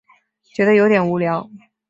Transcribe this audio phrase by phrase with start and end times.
[0.41, 1.47] 觉得有点无聊